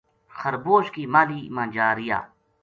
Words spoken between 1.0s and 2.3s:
ماہلی ما جا رہیا